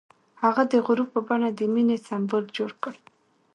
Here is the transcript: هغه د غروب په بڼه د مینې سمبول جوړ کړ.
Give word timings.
هغه 0.43 0.63
د 0.71 0.73
غروب 0.85 1.09
په 1.15 1.21
بڼه 1.27 1.49
د 1.53 1.61
مینې 1.73 1.97
سمبول 2.07 2.45
جوړ 2.57 2.71
کړ. 2.83 2.93